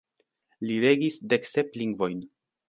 Li 0.69 0.77
regis 0.85 1.19
deksep 1.35 1.79
lingvojn. 1.83 2.27